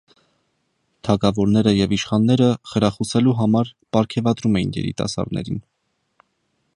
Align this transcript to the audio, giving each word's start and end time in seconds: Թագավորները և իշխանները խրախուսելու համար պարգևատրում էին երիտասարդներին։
Թագավորները 1.07 1.73
և 1.79 1.93
իշխանները 1.97 2.47
խրախուսելու 2.71 3.35
համար 3.41 3.71
պարգևատրում 3.97 4.57
էին 4.63 4.75
երիտասարդներին։ 4.81 5.63